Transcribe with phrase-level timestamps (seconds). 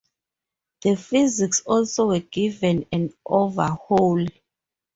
[0.83, 4.25] The physics also were given an overhaul.